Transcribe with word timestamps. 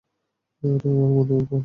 এটাই 0.63 0.91
আমার 0.93 1.09
মনের 1.15 1.41
ঝাল। 1.41 1.59